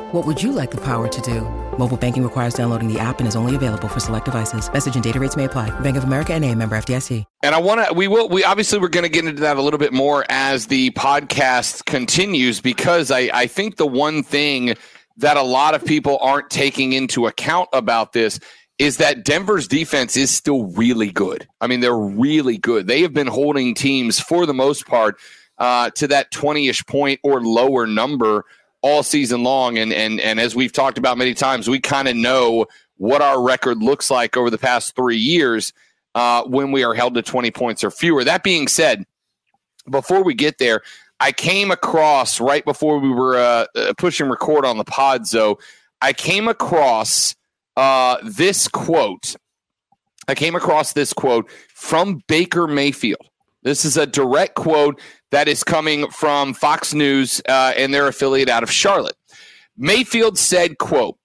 What 0.11 0.25
would 0.25 0.43
you 0.43 0.51
like 0.51 0.71
the 0.71 0.81
power 0.81 1.07
to 1.07 1.21
do? 1.21 1.39
Mobile 1.77 1.95
banking 1.95 2.21
requires 2.21 2.53
downloading 2.53 2.91
the 2.91 2.99
app 2.99 3.19
and 3.19 3.27
is 3.29 3.37
only 3.37 3.55
available 3.55 3.87
for 3.87 4.01
select 4.01 4.25
devices. 4.25 4.69
Message 4.71 4.95
and 4.95 5.01
data 5.01 5.21
rates 5.21 5.37
may 5.37 5.45
apply. 5.45 5.69
Bank 5.79 5.95
of 5.95 6.03
America 6.03 6.33
and 6.33 6.43
a 6.43 6.53
member 6.53 6.75
FDIC. 6.75 7.23
And 7.43 7.55
I 7.55 7.59
want 7.59 7.87
to, 7.87 7.93
we 7.93 8.09
will, 8.09 8.27
we 8.27 8.43
obviously 8.43 8.79
we're 8.79 8.89
going 8.89 9.05
to 9.05 9.09
get 9.09 9.23
into 9.23 9.39
that 9.39 9.55
a 9.55 9.61
little 9.61 9.77
bit 9.77 9.93
more 9.93 10.25
as 10.27 10.67
the 10.67 10.89
podcast 10.91 11.85
continues 11.85 12.59
because 12.59 13.09
I, 13.09 13.29
I 13.33 13.47
think 13.47 13.77
the 13.77 13.87
one 13.87 14.21
thing 14.21 14.75
that 15.15 15.37
a 15.37 15.43
lot 15.43 15.75
of 15.75 15.85
people 15.85 16.17
aren't 16.17 16.49
taking 16.49 16.91
into 16.91 17.25
account 17.27 17.69
about 17.71 18.11
this 18.11 18.37
is 18.79 18.97
that 18.97 19.23
Denver's 19.23 19.69
defense 19.69 20.17
is 20.17 20.29
still 20.29 20.65
really 20.73 21.09
good. 21.13 21.47
I 21.61 21.67
mean, 21.67 21.79
they're 21.79 21.97
really 21.97 22.57
good. 22.57 22.85
They 22.85 23.01
have 23.03 23.13
been 23.13 23.27
holding 23.27 23.75
teams 23.75 24.19
for 24.19 24.45
the 24.45 24.53
most 24.53 24.87
part 24.87 25.17
uh, 25.57 25.89
to 25.91 26.07
that 26.09 26.31
20 26.31 26.67
ish 26.67 26.85
point 26.85 27.21
or 27.23 27.41
lower 27.41 27.87
number 27.87 28.43
all 28.81 29.03
season 29.03 29.43
long. 29.43 29.77
And 29.77 29.93
and 29.93 30.19
and 30.19 30.39
as 30.39 30.55
we've 30.55 30.73
talked 30.73 30.97
about 30.97 31.17
many 31.17 31.33
times, 31.33 31.69
we 31.69 31.79
kind 31.79 32.07
of 32.07 32.15
know 32.15 32.65
what 32.97 33.21
our 33.21 33.41
record 33.41 33.81
looks 33.81 34.11
like 34.11 34.37
over 34.37 34.49
the 34.49 34.57
past 34.57 34.95
three 34.95 35.17
years 35.17 35.73
uh, 36.13 36.43
when 36.43 36.71
we 36.71 36.83
are 36.83 36.93
held 36.93 37.15
to 37.15 37.21
20 37.21 37.49
points 37.51 37.83
or 37.83 37.91
fewer. 37.91 38.23
That 38.23 38.43
being 38.43 38.67
said, 38.67 39.05
before 39.89 40.23
we 40.23 40.33
get 40.33 40.57
there, 40.59 40.81
I 41.19 41.31
came 41.31 41.71
across 41.71 42.39
right 42.39 42.63
before 42.63 42.99
we 42.99 43.09
were 43.09 43.37
uh, 43.37 43.65
uh 43.75 43.93
pushing 43.97 44.29
record 44.29 44.65
on 44.65 44.77
the 44.77 44.83
pod, 44.83 45.27
so 45.27 45.59
I 46.01 46.13
came 46.13 46.47
across 46.47 47.35
uh, 47.77 48.17
this 48.23 48.67
quote. 48.67 49.35
I 50.27 50.35
came 50.35 50.55
across 50.55 50.93
this 50.93 51.13
quote 51.13 51.49
from 51.73 52.21
Baker 52.27 52.67
Mayfield. 52.67 53.27
This 53.63 53.85
is 53.85 53.97
a 53.97 54.07
direct 54.07 54.55
quote 54.55 54.99
that 55.31 55.47
is 55.47 55.63
coming 55.63 56.09
from 56.11 56.53
Fox 56.53 56.93
News 56.93 57.41
uh, 57.49 57.73
and 57.75 57.93
their 57.93 58.07
affiliate 58.07 58.49
out 58.49 58.63
of 58.63 58.71
Charlotte. 58.71 59.15
Mayfield 59.77 60.37
said, 60.37 60.77
quote, 60.77 61.17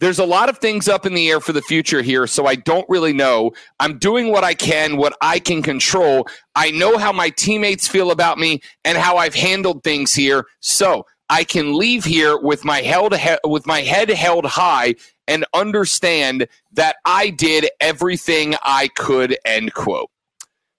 there's 0.00 0.18
a 0.18 0.26
lot 0.26 0.48
of 0.48 0.58
things 0.58 0.88
up 0.88 1.06
in 1.06 1.14
the 1.14 1.30
air 1.30 1.40
for 1.40 1.52
the 1.52 1.62
future 1.62 2.02
here, 2.02 2.26
so 2.26 2.46
I 2.46 2.56
don't 2.56 2.86
really 2.88 3.12
know. 3.12 3.52
I'm 3.80 3.96
doing 3.98 4.30
what 4.30 4.44
I 4.44 4.52
can, 4.52 4.96
what 4.96 5.16
I 5.22 5.38
can 5.38 5.62
control. 5.62 6.26
I 6.56 6.72
know 6.72 6.98
how 6.98 7.12
my 7.12 7.30
teammates 7.30 7.88
feel 7.88 8.10
about 8.10 8.38
me 8.38 8.60
and 8.84 8.98
how 8.98 9.16
I've 9.16 9.34
handled 9.36 9.84
things 9.84 10.12
here, 10.12 10.46
so 10.60 11.06
I 11.30 11.44
can 11.44 11.78
leave 11.78 12.04
here 12.04 12.36
with 12.36 12.64
my 12.64 12.82
held 12.82 13.16
he- 13.16 13.38
with 13.44 13.66
my 13.66 13.80
head 13.80 14.10
held 14.10 14.44
high 14.44 14.96
and 15.26 15.46
understand 15.54 16.48
that 16.72 16.96
I 17.06 17.30
did 17.30 17.70
everything 17.80 18.56
I 18.62 18.88
could. 18.88 19.38
End 19.46 19.72
quote. 19.72 20.10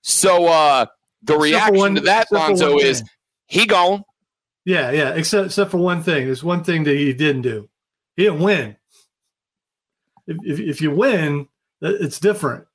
So 0.04 0.46
uh, 0.48 0.86
the 1.26 1.38
reaction 1.38 1.76
one- 1.76 1.96
to 1.96 2.02
that, 2.02 2.32
Lonzo, 2.32 2.78
is 2.78 3.04
he 3.48 3.66
gone. 3.66 4.04
Yeah, 4.66 4.92
yeah. 4.92 5.14
Except 5.14 5.48
except 5.48 5.72
for 5.72 5.78
one 5.78 6.02
thing. 6.02 6.26
There's 6.26 6.44
one 6.44 6.64
thing 6.64 6.86
that 6.86 6.96
he 6.96 7.14
didn't 7.14 7.44
do. 7.44 7.70
He 8.16 8.24
didn't 8.24 8.40
win. 8.40 8.78
If 10.28 10.38
if, 10.44 10.60
if 10.60 10.82
you 10.82 10.92
win, 10.92 11.48
it's 11.82 12.20
different. 12.20 12.66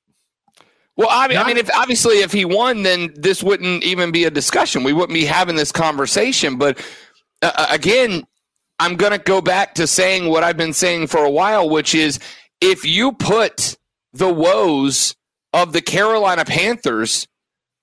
Well, 0.97 1.09
I 1.09 1.27
mean, 1.27 1.37
I 1.37 1.47
mean, 1.47 1.57
if 1.57 1.69
obviously 1.73 2.17
if 2.17 2.31
he 2.31 2.45
won, 2.45 2.83
then 2.83 3.13
this 3.15 3.41
wouldn't 3.41 3.83
even 3.83 4.11
be 4.11 4.25
a 4.25 4.29
discussion. 4.29 4.83
We 4.83 4.93
wouldn't 4.93 5.13
be 5.13 5.25
having 5.25 5.55
this 5.55 5.71
conversation. 5.71 6.57
But 6.57 6.77
uh, 7.41 7.51
uh, 7.55 7.67
again, 7.71 8.23
I'm 8.79 8.95
going 8.95 9.11
to 9.11 9.17
go 9.17 9.41
back 9.41 9.75
to 9.75 9.87
saying 9.87 10.29
what 10.29 10.43
I've 10.43 10.57
been 10.57 10.73
saying 10.73 11.07
for 11.07 11.23
a 11.23 11.29
while, 11.29 11.69
which 11.69 11.95
is 11.95 12.19
if 12.59 12.85
you 12.85 13.13
put 13.13 13.77
the 14.13 14.31
woes 14.31 15.15
of 15.53 15.73
the 15.73 15.81
Carolina 15.81 16.45
Panthers 16.45 17.27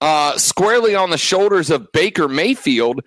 uh, 0.00 0.36
squarely 0.38 0.94
on 0.94 1.10
the 1.10 1.18
shoulders 1.18 1.70
of 1.70 1.90
Baker 1.92 2.28
Mayfield, 2.28 3.02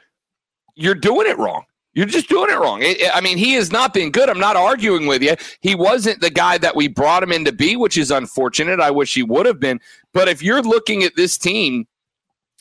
you're 0.75 0.95
doing 0.95 1.27
it 1.27 1.37
wrong. 1.37 1.63
You're 1.93 2.05
just 2.05 2.29
doing 2.29 2.49
it 2.49 2.57
wrong. 2.57 2.81
It- 2.81 3.01
it- 3.01 3.11
I 3.15 3.19
mean, 3.21 3.37
he 3.37 3.53
has 3.53 3.71
not 3.71 3.93
been 3.93 4.11
good. 4.11 4.29
I'm 4.29 4.39
not 4.39 4.55
arguing 4.55 5.07
with 5.07 5.21
you. 5.21 5.35
He 5.59 5.75
wasn't 5.75 6.21
the 6.21 6.29
guy 6.29 6.57
that 6.59 6.75
we 6.75 6.87
brought 6.87 7.21
him 7.23 7.31
in 7.33 7.43
to 7.45 7.51
be, 7.51 7.75
which 7.75 7.97
is 7.97 8.11
unfortunate. 8.11 8.79
I 8.79 8.91
wish 8.91 9.13
he 9.13 9.23
would 9.23 9.45
have 9.45 9.59
been. 9.59 9.79
But 10.13 10.29
if 10.29 10.41
you're 10.41 10.61
looking 10.61 11.03
at 11.03 11.15
this 11.17 11.37
team 11.37 11.87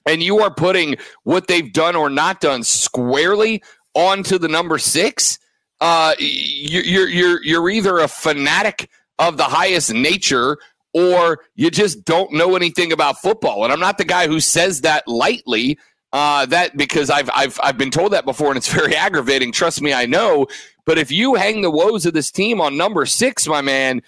and 0.06 0.22
you 0.22 0.40
are 0.40 0.52
putting 0.52 0.96
what 1.22 1.46
they've 1.46 1.72
done 1.72 1.94
or 1.94 2.10
not 2.10 2.40
done 2.40 2.64
squarely 2.64 3.62
onto 3.94 4.36
the 4.38 4.48
number 4.48 4.78
six, 4.78 5.38
uh, 5.80 6.14
you- 6.18 6.80
you're 6.82 7.08
you're 7.08 7.42
you're 7.44 7.70
either 7.70 7.98
a 7.98 8.08
fanatic 8.08 8.90
of 9.18 9.36
the 9.36 9.44
highest 9.44 9.92
nature 9.92 10.58
or 10.92 11.40
you 11.54 11.70
just 11.70 12.04
don't 12.04 12.32
know 12.32 12.56
anything 12.56 12.92
about 12.92 13.20
football. 13.20 13.64
And 13.64 13.72
I'm 13.72 13.80
not 13.80 13.98
the 13.98 14.04
guy 14.04 14.26
who 14.26 14.40
says 14.40 14.82
that 14.82 15.06
lightly. 15.06 15.78
Uh, 16.12 16.44
that 16.46 16.76
because 16.76 17.08
I've 17.08 17.30
I've 17.32 17.60
I've 17.62 17.78
been 17.78 17.92
told 17.92 18.12
that 18.12 18.24
before, 18.24 18.48
and 18.48 18.56
it's 18.56 18.72
very 18.72 18.96
aggravating. 18.96 19.52
Trust 19.52 19.80
me, 19.80 19.92
I 19.92 20.06
know. 20.06 20.46
But 20.84 20.98
if 20.98 21.12
you 21.12 21.36
hang 21.36 21.60
the 21.62 21.70
woes 21.70 22.04
of 22.04 22.14
this 22.14 22.32
team 22.32 22.60
on 22.60 22.76
number 22.76 23.06
six, 23.06 23.46
my 23.46 23.60
man, 23.60 24.02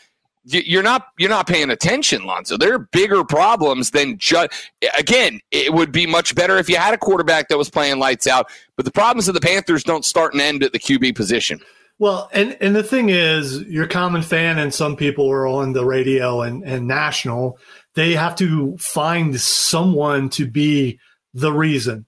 you're 0.45 0.83
not 0.83 1.07
you're 1.19 1.31
not 1.31 1.47
paying 1.47 1.71
attention, 1.71 2.25
Lonzo. 2.25 2.57
There 2.57 2.75
are 2.75 2.89
bigger 2.91 3.25
problems 3.25 3.93
than 3.93 4.19
just. 4.19 4.51
Again, 4.99 5.41
it 5.53 5.73
would 5.73 5.93
be 5.93 6.07
much 6.07 6.35
better 6.35 6.59
if 6.59 6.69
you 6.69 6.77
had 6.77 6.95
a 6.95 6.99
quarterback 6.99 7.49
that 7.49 7.59
was 7.59 7.71
playing 7.71 8.01
lights 8.01 8.27
out. 8.27 8.51
But 8.77 8.85
the 8.85 8.91
problems 8.91 9.29
of 9.29 9.35
the 9.35 9.41
Panthers 9.41 9.85
don't 9.85 10.05
start 10.05 10.33
and 10.33 10.43
end 10.43 10.65
at 10.65 10.73
the 10.73 10.81
QB 10.81 11.15
position. 11.15 11.61
Well, 12.03 12.29
and 12.33 12.57
and 12.61 12.75
the 12.75 12.83
thing 12.83 13.11
is, 13.11 13.63
your 13.63 13.87
common 13.87 14.23
fan 14.23 14.59
and 14.59 14.75
some 14.75 14.97
people 14.97 15.31
are 15.31 15.47
on 15.47 15.73
the 15.73 15.85
radio 15.85 16.41
and 16.41 16.65
and 16.65 16.89
national. 16.89 17.61
They 17.95 18.15
have 18.15 18.35
to 18.39 18.77
find 18.79 19.41
someone 19.41 20.29
to 20.31 20.45
be 20.45 20.99
the 21.33 21.53
reason. 21.53 22.07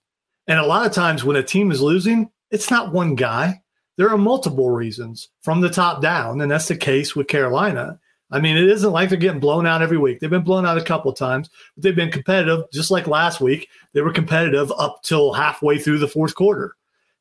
And 0.48 0.58
a 0.58 0.66
lot 0.66 0.84
of 0.84 0.90
times 0.90 1.22
when 1.22 1.36
a 1.36 1.44
team 1.44 1.70
is 1.70 1.80
losing, 1.80 2.28
it's 2.50 2.72
not 2.72 2.92
one 2.92 3.14
guy. 3.14 3.62
There 3.96 4.10
are 4.10 4.18
multiple 4.18 4.68
reasons 4.68 5.28
from 5.42 5.60
the 5.60 5.70
top 5.70 6.02
down, 6.02 6.40
and 6.40 6.50
that's 6.50 6.66
the 6.66 6.76
case 6.76 7.14
with 7.14 7.28
Carolina. 7.28 8.00
I 8.32 8.40
mean, 8.40 8.56
it 8.56 8.68
isn't 8.68 8.90
like 8.90 9.10
they're 9.10 9.18
getting 9.18 9.38
blown 9.38 9.64
out 9.64 9.80
every 9.80 9.98
week. 9.98 10.18
They've 10.18 10.28
been 10.28 10.42
blown 10.42 10.66
out 10.66 10.76
a 10.76 10.82
couple 10.82 11.12
of 11.12 11.16
times, 11.16 11.48
but 11.76 11.84
they've 11.84 11.94
been 11.94 12.10
competitive. 12.10 12.64
Just 12.72 12.90
like 12.90 13.06
last 13.06 13.40
week, 13.40 13.68
they 13.92 14.00
were 14.00 14.12
competitive 14.12 14.72
up 14.76 15.02
till 15.04 15.34
halfway 15.34 15.78
through 15.78 15.98
the 15.98 16.08
fourth 16.08 16.34
quarter. 16.34 16.74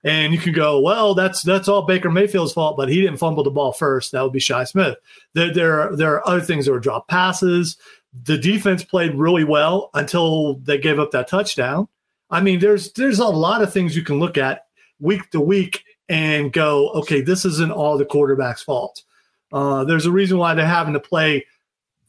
And 0.04 0.34
you 0.34 0.40
can 0.40 0.54
go, 0.54 0.82
well, 0.82 1.14
that's 1.14 1.42
that's 1.44 1.68
all 1.68 1.84
Baker 1.84 2.10
Mayfield's 2.10 2.54
fault, 2.54 2.76
but 2.76 2.90
he 2.90 3.00
didn't 3.02 3.18
fumble 3.18 3.44
the 3.44 3.52
ball 3.52 3.72
first. 3.72 4.12
That 4.12 4.22
would 4.22 4.34
be 4.34 4.40
Shi 4.40 4.66
Smith. 4.66 4.98
There, 5.34 5.54
there, 5.54 5.82
are, 5.82 5.96
there 5.96 6.14
are 6.16 6.28
other 6.28 6.42
things. 6.42 6.66
There 6.66 6.74
were 6.74 6.80
drop 6.80 7.08
passes. 7.08 7.78
The 8.26 8.38
defense 8.38 8.84
played 8.84 9.16
really 9.16 9.46
well 9.46 9.90
until 9.94 10.56
they 10.56 10.78
gave 10.78 11.00
up 11.00 11.12
that 11.12 11.30
touchdown. 11.30 11.88
I 12.30 12.42
mean, 12.42 12.60
there's 12.60 12.92
there's 12.94 13.20
a 13.20 13.28
lot 13.28 13.62
of 13.62 13.72
things 13.72 13.96
you 13.96 14.04
can 14.04 14.20
look 14.20 14.38
at 14.38 14.66
week 15.00 15.30
to 15.32 15.40
week 15.40 15.84
and 16.10 16.52
go, 16.52 16.90
okay, 16.90 17.22
this 17.22 17.46
isn't 17.46 17.72
all 17.72 17.98
the 17.98 18.06
quarterback's 18.06 18.62
fault. 18.62 19.04
Uh, 19.52 19.84
there's 19.86 20.06
a 20.06 20.12
reason 20.12 20.38
why 20.38 20.54
they're 20.54 20.66
having 20.66 20.94
to 20.94 21.00
play 21.00 21.46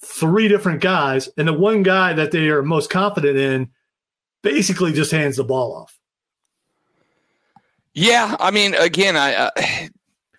three 0.00 0.48
different 0.48 0.80
guys, 0.80 1.28
and 1.36 1.46
the 1.46 1.52
one 1.52 1.82
guy 1.82 2.12
that 2.12 2.32
they 2.32 2.48
are 2.48 2.62
most 2.62 2.90
confident 2.90 3.36
in 3.38 3.70
basically 4.42 4.92
just 4.92 5.12
hands 5.12 5.36
the 5.36 5.44
ball 5.44 5.74
off. 5.74 5.98
Yeah, 7.94 8.36
I 8.40 8.50
mean, 8.50 8.74
again, 8.74 9.16
I 9.16 9.34
uh, 9.34 9.50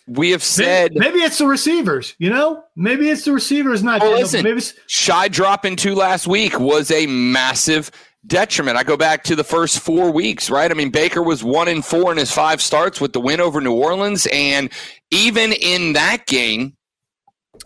we 0.07 0.31
have 0.31 0.43
said 0.43 0.93
maybe, 0.93 1.05
maybe 1.05 1.19
it's 1.19 1.37
the 1.37 1.47
receivers. 1.47 2.15
You 2.19 2.29
know, 2.29 2.63
maybe 2.75 3.09
it's 3.09 3.25
the 3.25 3.31
receivers. 3.31 3.83
Not 3.83 4.01
Well, 4.01 4.11
listen, 4.11 4.43
maybe 4.43 4.57
it's, 4.57 4.73
Shi 4.87 5.29
dropping 5.29 5.75
two 5.77 5.95
last 5.95 6.27
week 6.27 6.59
was 6.59 6.91
a 6.91 7.07
massive 7.07 7.91
detriment. 8.27 8.77
I 8.77 8.83
go 8.83 8.97
back 8.97 9.23
to 9.25 9.35
the 9.35 9.43
first 9.43 9.79
four 9.79 10.11
weeks, 10.11 10.49
right? 10.49 10.69
I 10.69 10.73
mean, 10.73 10.89
Baker 10.89 11.23
was 11.23 11.43
one 11.43 11.67
in 11.67 11.81
four 11.81 12.11
in 12.11 12.17
his 12.17 12.31
five 12.31 12.61
starts 12.61 12.99
with 12.99 13.13
the 13.13 13.21
win 13.21 13.39
over 13.39 13.61
New 13.61 13.73
Orleans, 13.73 14.27
and 14.31 14.71
even 15.11 15.53
in 15.53 15.93
that 15.93 16.25
game, 16.25 16.75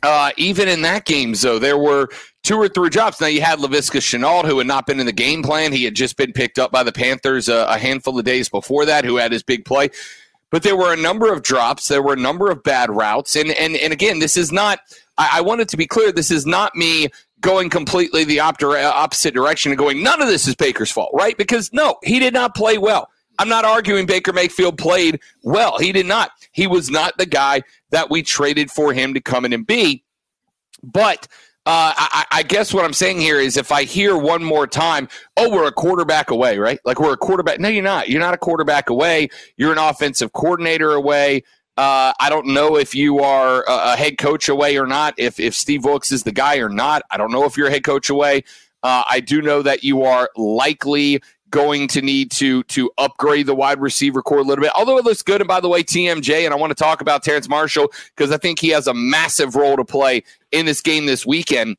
uh, 0.03 0.31
even 0.37 0.67
in 0.67 0.81
that 0.83 1.05
game, 1.05 1.33
though, 1.33 1.59
there 1.59 1.77
were 1.77 2.09
two 2.43 2.55
or 2.57 2.67
three 2.67 2.89
drops. 2.89 3.21
Now 3.21 3.27
you 3.27 3.41
had 3.41 3.59
Laviska 3.59 3.99
Shenault, 3.99 4.45
who 4.45 4.57
had 4.57 4.67
not 4.67 4.85
been 4.85 4.99
in 4.99 5.05
the 5.05 5.11
game 5.11 5.43
plan. 5.43 5.71
He 5.71 5.83
had 5.83 5.95
just 5.95 6.17
been 6.17 6.33
picked 6.33 6.59
up 6.59 6.71
by 6.71 6.83
the 6.83 6.91
Panthers 6.91 7.49
a, 7.49 7.65
a 7.69 7.77
handful 7.77 8.17
of 8.17 8.25
days 8.25 8.49
before 8.49 8.85
that, 8.85 9.05
who 9.05 9.17
had 9.17 9.31
his 9.31 9.43
big 9.43 9.65
play. 9.65 9.89
But 10.51 10.63
there 10.63 10.75
were 10.75 10.93
a 10.93 10.97
number 10.97 11.31
of 11.31 11.43
drops. 11.43 11.87
There 11.87 12.01
were 12.01 12.13
a 12.13 12.19
number 12.19 12.49
of 12.49 12.63
bad 12.63 12.89
routes, 12.89 13.35
and 13.35 13.51
and 13.51 13.75
and 13.75 13.93
again, 13.93 14.19
this 14.19 14.35
is 14.37 14.51
not. 14.51 14.79
I, 15.17 15.29
I 15.33 15.41
wanted 15.41 15.69
to 15.69 15.77
be 15.77 15.85
clear. 15.85 16.11
This 16.11 16.31
is 16.31 16.45
not 16.45 16.75
me 16.75 17.09
going 17.41 17.69
completely 17.69 18.23
the 18.23 18.39
op- 18.39 18.61
uh, 18.61 18.91
opposite 18.93 19.33
direction 19.33 19.71
and 19.71 19.77
going. 19.77 20.03
None 20.03 20.21
of 20.21 20.27
this 20.27 20.47
is 20.47 20.55
Baker's 20.55 20.91
fault, 20.91 21.11
right? 21.13 21.37
Because 21.37 21.71
no, 21.71 21.97
he 22.03 22.19
did 22.19 22.33
not 22.33 22.55
play 22.55 22.77
well. 22.77 23.09
I'm 23.37 23.47
not 23.47 23.63
arguing 23.63 24.05
Baker 24.05 24.33
Mayfield 24.33 24.77
played 24.77 25.21
well. 25.43 25.77
He 25.77 25.93
did 25.93 26.05
not. 26.05 26.31
He 26.51 26.67
was 26.67 26.89
not 26.89 27.17
the 27.17 27.25
guy 27.25 27.61
that 27.91 28.09
we 28.09 28.21
traded 28.21 28.69
for 28.69 28.91
him 28.91 29.13
to 29.13 29.21
come 29.21 29.45
in 29.45 29.53
and 29.53 29.65
be. 29.65 30.03
But 30.83 31.27
uh, 31.69 31.93
I, 31.95 32.25
I 32.31 32.43
guess 32.43 32.73
what 32.73 32.83
I'm 32.83 32.93
saying 32.93 33.19
here 33.19 33.39
is 33.39 33.55
if 33.55 33.71
I 33.71 33.83
hear 33.83 34.17
one 34.17 34.43
more 34.43 34.65
time, 34.65 35.07
oh, 35.37 35.51
we're 35.51 35.67
a 35.67 35.71
quarterback 35.71 36.31
away, 36.31 36.57
right? 36.57 36.79
Like 36.83 36.99
we're 36.99 37.13
a 37.13 37.17
quarterback. 37.17 37.59
No, 37.59 37.69
you're 37.69 37.83
not. 37.83 38.09
You're 38.09 38.19
not 38.19 38.33
a 38.33 38.39
quarterback 38.39 38.89
away. 38.89 39.29
You're 39.55 39.71
an 39.71 39.77
offensive 39.77 40.33
coordinator 40.33 40.93
away. 40.93 41.43
Uh, 41.77 42.11
I 42.19 42.31
don't 42.31 42.47
know 42.47 42.75
if 42.75 42.95
you 42.95 43.19
are 43.19 43.63
a, 43.67 43.93
a 43.93 43.95
head 43.95 44.17
coach 44.17 44.49
away 44.49 44.79
or 44.79 44.87
not. 44.87 45.13
If 45.17 45.39
if 45.39 45.53
Steve 45.53 45.85
Wilks 45.85 46.11
is 46.11 46.23
the 46.23 46.31
guy 46.31 46.57
or 46.57 46.69
not, 46.69 47.03
I 47.11 47.17
don't 47.17 47.31
know 47.31 47.45
if 47.45 47.55
you're 47.55 47.67
a 47.67 47.71
head 47.71 47.83
coach 47.83 48.09
away. 48.09 48.45
Uh, 48.81 49.03
I 49.07 49.19
do 49.19 49.39
know 49.39 49.61
that 49.61 49.83
you 49.83 50.01
are 50.01 50.31
likely 50.35 51.21
going 51.49 51.87
to 51.89 52.01
need 52.01 52.31
to 52.31 52.63
to 52.63 52.91
upgrade 52.97 53.45
the 53.45 53.55
wide 53.55 53.79
receiver 53.79 54.21
core 54.21 54.39
a 54.39 54.43
little 54.43 54.63
bit. 54.63 54.71
Although 54.75 54.97
it 54.97 55.05
looks 55.05 55.21
good, 55.21 55.41
and 55.41 55.47
by 55.47 55.59
the 55.59 55.69
way, 55.69 55.83
TMJ, 55.83 56.45
and 56.45 56.53
I 56.53 56.57
want 56.57 56.71
to 56.71 56.75
talk 56.75 57.01
about 57.01 57.23
Terrace 57.23 57.49
Marshall 57.49 57.91
because 58.15 58.31
I 58.31 58.37
think 58.37 58.59
he 58.59 58.69
has 58.69 58.87
a 58.87 58.93
massive 58.93 59.55
role 59.55 59.77
to 59.77 59.85
play 59.85 60.23
in 60.51 60.65
this 60.65 60.81
game 60.81 61.05
this 61.05 61.25
weekend. 61.25 61.77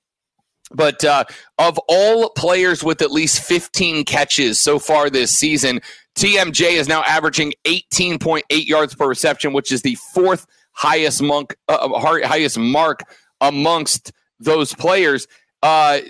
But 0.72 1.04
uh, 1.04 1.24
of 1.58 1.78
all 1.88 2.30
players 2.30 2.84
with 2.84 3.02
at 3.02 3.10
least 3.10 3.42
15 3.42 4.04
catches 4.04 4.60
so 4.60 4.78
far 4.78 5.10
this 5.10 5.34
season, 5.34 5.80
TMJ 6.14 6.72
is 6.72 6.86
now 6.86 7.02
averaging 7.02 7.54
18.8 7.64 8.42
yards 8.66 8.94
per 8.94 9.08
reception, 9.08 9.52
which 9.52 9.72
is 9.72 9.82
the 9.82 9.96
fourth 10.14 10.46
highest 10.72 11.22
monk, 11.22 11.56
uh, 11.68 11.88
highest 11.98 12.58
mark 12.58 13.02
amongst 13.40 14.12
those 14.38 14.74
players. 14.74 15.26
Uh, 15.62 16.00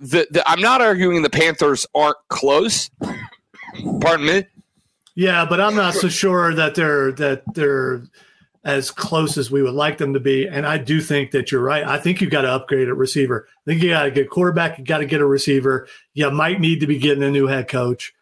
the, 0.00 0.26
the, 0.30 0.42
I'm 0.48 0.60
not 0.60 0.80
arguing 0.80 1.22
the 1.22 1.30
Panthers 1.30 1.86
aren't 1.94 2.16
close. 2.28 2.90
Pardon 4.00 4.26
me. 4.26 4.46
Yeah, 5.14 5.44
but 5.44 5.60
I'm 5.60 5.76
not 5.76 5.94
so 5.94 6.08
sure 6.08 6.54
that 6.54 6.74
they're 6.74 7.12
that 7.12 7.42
they're 7.54 8.02
as 8.64 8.90
close 8.90 9.38
as 9.38 9.50
we 9.50 9.62
would 9.62 9.74
like 9.74 9.98
them 9.98 10.14
to 10.14 10.20
be. 10.20 10.46
And 10.46 10.66
I 10.66 10.78
do 10.78 11.00
think 11.00 11.30
that 11.30 11.50
you're 11.50 11.62
right. 11.62 11.84
I 11.84 11.98
think 11.98 12.20
you've 12.20 12.30
got 12.30 12.42
to 12.42 12.50
upgrade 12.50 12.88
at 12.88 12.96
receiver. 12.96 13.46
I 13.48 13.70
think 13.70 13.82
you 13.82 13.90
got 13.90 14.04
to 14.04 14.10
get 14.10 14.30
quarterback. 14.30 14.78
You 14.78 14.84
got 14.84 14.98
to 14.98 15.06
get 15.06 15.20
a 15.20 15.26
receiver. 15.26 15.88
You 16.14 16.30
might 16.30 16.60
need 16.60 16.80
to 16.80 16.86
be 16.86 16.98
getting 16.98 17.22
a 17.22 17.30
new 17.30 17.46
head 17.46 17.68
coach, 17.68 18.12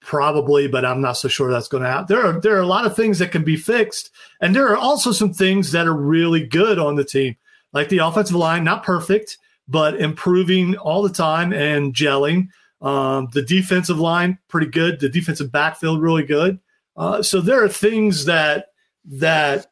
probably, 0.00 0.68
but 0.68 0.84
I'm 0.84 1.00
not 1.00 1.16
so 1.16 1.28
sure 1.28 1.50
that's 1.50 1.68
going 1.68 1.82
to 1.82 1.88
happen. 1.88 2.06
There 2.08 2.24
are 2.24 2.40
there 2.40 2.56
are 2.56 2.62
a 2.62 2.66
lot 2.66 2.86
of 2.86 2.94
things 2.94 3.18
that 3.18 3.32
can 3.32 3.42
be 3.42 3.56
fixed, 3.56 4.10
and 4.40 4.54
there 4.54 4.68
are 4.68 4.76
also 4.76 5.12
some 5.12 5.32
things 5.32 5.72
that 5.72 5.86
are 5.86 5.96
really 5.96 6.46
good 6.46 6.78
on 6.78 6.96
the 6.96 7.04
team. 7.04 7.36
like 7.72 7.88
the 7.88 7.98
offensive 7.98 8.36
line, 8.36 8.64
not 8.64 8.84
perfect, 8.84 9.38
but 9.68 10.00
improving 10.00 10.76
all 10.76 11.02
the 11.02 11.12
time 11.12 11.52
and 11.52 11.94
gelling. 11.94 12.48
Um, 12.80 13.28
the 13.32 13.42
defensive 13.42 13.98
line, 13.98 14.38
pretty 14.48 14.66
good. 14.66 15.00
The 15.00 15.08
defensive 15.08 15.50
backfield, 15.50 16.02
really 16.02 16.24
good. 16.24 16.58
Uh, 16.96 17.22
so 17.22 17.40
there 17.40 17.62
are 17.62 17.68
things 17.68 18.26
that 18.26 18.66
that 19.06 19.66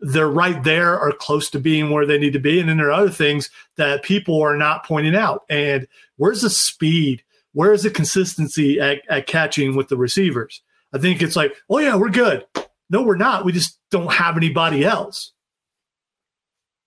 they're 0.00 0.28
right 0.28 0.62
there 0.64 0.98
or 0.98 1.12
close 1.12 1.50
to 1.50 1.58
being 1.58 1.90
where 1.90 2.06
they 2.06 2.18
need 2.18 2.32
to 2.32 2.40
be, 2.40 2.58
and 2.58 2.68
then 2.68 2.78
there 2.78 2.88
are 2.88 2.92
other 2.92 3.10
things 3.10 3.50
that 3.76 4.02
people 4.02 4.42
are 4.42 4.56
not 4.56 4.84
pointing 4.84 5.14
out. 5.14 5.44
And 5.48 5.86
where's 6.16 6.42
the 6.42 6.50
speed? 6.50 7.22
Where 7.52 7.72
is 7.72 7.82
the 7.82 7.90
consistency 7.90 8.80
at, 8.80 9.02
at 9.08 9.26
catching 9.26 9.76
with 9.76 9.88
the 9.88 9.96
receivers? 9.96 10.62
I 10.92 10.98
think 10.98 11.22
it's 11.22 11.36
like, 11.36 11.54
oh 11.68 11.78
yeah, 11.78 11.96
we're 11.96 12.10
good. 12.10 12.46
No, 12.88 13.02
we're 13.02 13.16
not. 13.16 13.44
We 13.44 13.52
just 13.52 13.78
don't 13.90 14.12
have 14.12 14.36
anybody 14.36 14.84
else. 14.84 15.32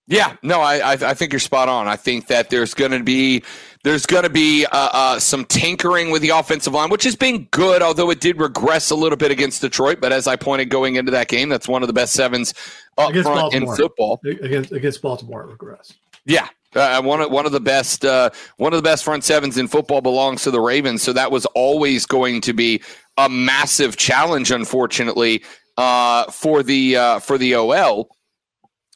Yeah, 0.06 0.36
no, 0.42 0.60
I, 0.60 0.92
I 0.92 1.14
think 1.14 1.32
you're 1.32 1.40
spot 1.40 1.70
on. 1.70 1.88
I 1.88 1.96
think 1.96 2.26
that 2.26 2.50
there's 2.50 2.74
going 2.74 2.90
to 2.90 3.02
be 3.02 3.42
there's 3.84 4.04
going 4.04 4.24
to 4.24 4.30
be 4.30 4.66
uh, 4.66 4.90
uh, 4.92 5.18
some 5.18 5.46
tinkering 5.46 6.10
with 6.10 6.20
the 6.20 6.30
offensive 6.30 6.74
line, 6.74 6.90
which 6.90 7.04
has 7.04 7.16
been 7.16 7.44
good, 7.52 7.80
although 7.80 8.10
it 8.10 8.20
did 8.20 8.38
regress 8.38 8.90
a 8.90 8.94
little 8.94 9.16
bit 9.16 9.30
against 9.30 9.62
Detroit. 9.62 10.00
But 10.02 10.12
as 10.12 10.26
I 10.26 10.36
pointed 10.36 10.66
going 10.68 10.96
into 10.96 11.10
that 11.12 11.28
game, 11.28 11.48
that's 11.48 11.68
one 11.68 11.82
of 11.82 11.86
the 11.86 11.94
best 11.94 12.12
sevens 12.12 12.52
up 12.98 13.10
against 13.10 13.26
front 13.26 13.40
Baltimore. 13.40 13.72
in 13.72 13.76
football. 13.76 14.20
Against 14.24 14.72
against 14.72 15.00
Baltimore, 15.00 15.42
it 15.42 15.56
regressed. 15.56 15.94
Yeah, 16.26 16.48
uh, 16.74 17.00
one 17.00 17.22
of 17.22 17.30
one 17.30 17.46
of 17.46 17.52
the 17.52 17.60
best 17.60 18.04
uh, 18.04 18.28
one 18.58 18.74
of 18.74 18.76
the 18.76 18.82
best 18.86 19.04
front 19.04 19.24
sevens 19.24 19.56
in 19.56 19.68
football 19.68 20.02
belongs 20.02 20.42
to 20.42 20.50
the 20.50 20.60
Ravens, 20.60 21.02
so 21.02 21.14
that 21.14 21.30
was 21.30 21.46
always 21.54 22.04
going 22.04 22.42
to 22.42 22.52
be 22.52 22.82
a 23.16 23.30
massive 23.30 23.96
challenge, 23.96 24.50
unfortunately, 24.50 25.42
uh, 25.78 26.30
for 26.30 26.62
the 26.62 26.96
uh, 26.96 27.18
for 27.20 27.38
the 27.38 27.54
OL 27.54 28.13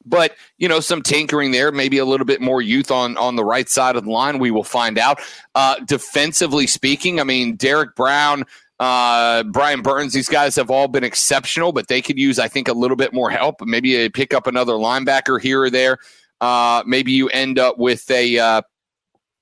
but 0.08 0.34
you 0.58 0.68
know 0.68 0.80
some 0.80 1.02
tinkering 1.02 1.50
there 1.50 1.70
maybe 1.70 1.98
a 1.98 2.04
little 2.04 2.26
bit 2.26 2.40
more 2.40 2.62
youth 2.62 2.90
on 2.90 3.16
on 3.16 3.36
the 3.36 3.44
right 3.44 3.68
side 3.68 3.96
of 3.96 4.04
the 4.04 4.10
line 4.10 4.38
we 4.38 4.50
will 4.50 4.64
find 4.64 4.98
out 4.98 5.20
uh, 5.54 5.76
defensively 5.86 6.66
speaking 6.66 7.20
i 7.20 7.24
mean 7.24 7.56
Derrick 7.56 7.94
brown 7.94 8.44
uh, 8.80 9.42
Brian 9.44 9.82
Burns, 9.82 10.12
these 10.12 10.28
guys 10.28 10.54
have 10.56 10.70
all 10.70 10.86
been 10.86 11.02
exceptional, 11.02 11.72
but 11.72 11.88
they 11.88 12.00
could 12.00 12.18
use, 12.18 12.38
I 12.38 12.46
think, 12.46 12.68
a 12.68 12.72
little 12.72 12.96
bit 12.96 13.12
more 13.12 13.30
help. 13.30 13.60
Maybe 13.60 14.08
pick 14.08 14.32
up 14.32 14.46
another 14.46 14.74
linebacker 14.74 15.40
here 15.40 15.62
or 15.62 15.70
there. 15.70 15.98
Uh, 16.40 16.84
maybe 16.86 17.10
you 17.10 17.28
end 17.30 17.58
up 17.58 17.78
with 17.78 18.08
a, 18.10 18.38
uh, 18.38 18.62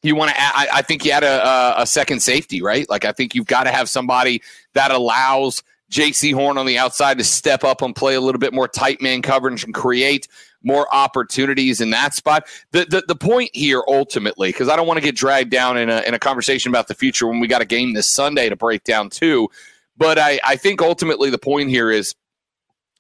you 0.03 0.15
want 0.15 0.31
to, 0.31 0.37
I, 0.39 0.69
I, 0.75 0.83
think 0.83 1.05
you 1.05 1.13
had 1.13 1.25
a, 1.25 1.83
a 1.83 1.87
second 1.87 2.21
safety, 2.21 2.63
right? 2.63 2.89
Like, 2.89 3.05
I 3.05 3.13
think 3.13 3.35
you've 3.35 3.47
got 3.47 3.65
to 3.65 3.71
have 3.71 3.91
somebody 3.91 4.41
that 4.73 4.91
allows 4.91 5.63
Jaycee 5.91 6.35
Horn 6.35 6.59
on 6.59 6.67
the 6.67 6.79
outside 6.79 7.19
to 7.19 7.25
step 7.25 7.65
up 7.65 7.83
and 7.83 7.95
play 7.95 8.15
a 8.15 8.21
little 8.21 8.39
bit 8.39 8.53
more 8.53 8.69
tight 8.69 9.01
man 9.01 9.23
coverage 9.23 9.65
and 9.65 9.73
create 9.73 10.27
more 10.63 10.93
opportunities 10.93 11.81
in 11.81 11.91
that 11.91 12.15
spot. 12.15 12.47
The 12.73 12.85
the, 12.87 13.05
the 13.07 13.17
point 13.17 13.51
here 13.55 13.83
ultimately, 13.87 14.49
because 14.51 14.69
I 14.69 14.77
don't 14.77 14.87
want 14.87 14.99
to 14.99 15.05
get 15.05 15.15
dragged 15.15 15.51
down 15.51 15.79
in 15.79 15.89
a, 15.89 16.01
in 16.03 16.15
a 16.15 16.19
conversation 16.19 16.71
about 16.71 16.89
the 16.89 16.95
future 16.95 17.27
when 17.27 17.41
we 17.41 17.47
got 17.47 17.63
a 17.63 17.67
game 17.67 17.95
this 17.95 18.09
Sunday 18.09 18.49
to 18.49 18.57
break 18.57 18.85
down 18.85 19.11
too. 19.11 19.49
But 19.97 20.19
I, 20.19 20.41
I 20.45 20.57
think 20.57 20.83
ultimately 20.83 21.31
the 21.31 21.39
point 21.39 21.71
here 21.71 21.91
is 21.91 22.15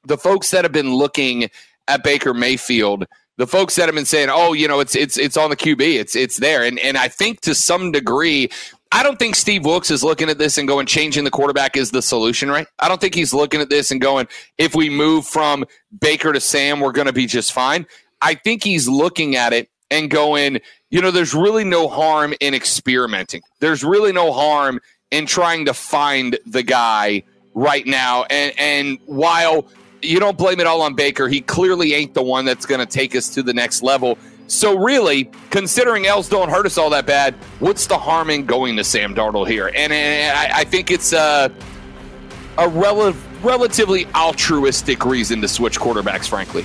the 0.05 0.16
folks 0.16 0.50
that 0.52 0.64
have 0.64 0.73
been 0.73 0.95
looking 0.95 1.50
at 1.88 2.02
Baker 2.02 2.33
Mayfield, 2.33 3.07
the 3.37 3.47
folks 3.47 3.76
that 3.76 3.87
have 3.87 3.95
been 3.95 4.07
saying, 4.07 4.28
"Oh, 4.31 4.52
you 4.52 4.69
know, 4.69 4.81
it's 4.81 4.95
it's 4.95 5.19
it's 5.19 5.37
on 5.37 5.50
the 5.50 5.57
QB, 5.57 5.81
it's 5.81 6.16
it's 6.16 6.38
there," 6.38 6.62
and 6.62 6.78
and 6.78 6.97
I 6.97 7.09
think 7.09 7.40
to 7.43 7.55
some 7.55 7.93
degree 7.93 8.49
I 8.93 9.02
don't 9.02 9.19
think 9.19 9.35
Steve 9.35 9.64
Wilks 9.64 9.90
is 9.90 10.05
looking 10.05 10.31
at 10.31 10.38
this 10.38 10.59
and 10.59 10.69
going, 10.69 10.87
changing 10.87 11.25
the 11.25 11.31
quarterback 11.31 11.76
is 11.76 11.90
the 11.90 12.02
solution, 12.02 12.49
right? 12.49 12.66
I 12.78 12.88
don't 12.88 13.00
think 13.00 13.14
he's 13.14 13.35
looking 13.35 13.61
at 13.61 13.69
this 13.69 13.90
and 13.90 14.00
going, 14.00 14.28
if 14.59 14.75
we 14.75 14.88
move 14.88 15.26
from 15.26 15.64
Baker 16.00 16.33
to 16.33 16.40
Sam, 16.40 16.81
we're 16.81 16.93
going 16.93 17.07
to 17.07 17.12
be 17.12 17.26
just 17.26 17.52
fine. 17.52 17.87
I 18.23 18.35
think 18.35 18.62
he's 18.62 18.88
looking 18.88 19.37
at 19.37 19.52
it 19.52 19.69
and 19.90 20.11
going, 20.11 20.61
you 20.90 21.00
know, 21.00 21.11
there's 21.11 21.35
really 21.35 21.64
no 21.64 21.88
harm 21.88 22.35
in 22.40 22.55
experimenting. 22.55 23.43
There's 23.61 23.85
really 23.85 24.12
no 24.12 24.33
harm 24.33 24.81
in 25.11 25.26
trying 25.26 25.64
to 25.66 25.75
find 25.75 26.38
the 26.47 26.62
guy 26.62 27.23
right 27.55 27.87
now. 27.87 28.25
And 28.31 28.53
and 28.59 28.99
while 29.07 29.66
you 30.03 30.20
don't 30.20 30.38
blame 30.38 30.61
it 30.61 30.66
all 30.66 30.83
on 30.83 30.94
Baker, 30.94 31.29
he 31.29 31.40
clearly 31.40 31.94
ain't 31.94 32.14
the 32.14 32.22
one 32.22 32.44
that's 32.44 32.66
going 32.66 32.81
to 32.81 32.87
take 32.87 33.16
us 33.16 33.29
to 33.31 33.42
the 33.42 33.55
next 33.55 33.83
level. 33.83 34.18
So 34.48 34.78
really, 34.78 35.30
considering 35.50 36.06
L's 36.06 36.28
don't 36.28 36.48
hurt 36.48 36.66
us 36.66 36.78
all 36.78 36.90
that 36.90 37.06
bad, 37.06 37.35
what's 37.59 37.87
the 37.87 37.98
harm 37.98 38.30
in 38.30 38.46
going 38.46 38.76
to 38.76 38.85
Sam 38.85 39.14
Darnold 39.14 39.48
here? 39.48 39.68
And, 39.68 39.92
and 39.92 40.37
I, 40.37 40.61
I, 40.61 40.64
think 40.64 40.90
it's 40.90 41.12
uh, 41.12 41.48
a, 42.56 42.64
a 42.64 42.68
rel- 42.68 43.12
relatively 43.42 44.06
altruistic 44.14 45.04
reason 45.04 45.40
to 45.40 45.48
switch 45.48 45.80
quarterbacks, 45.80 46.28
frankly. 46.28 46.64